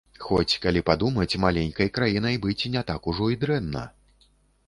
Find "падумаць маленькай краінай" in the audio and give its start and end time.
0.87-2.39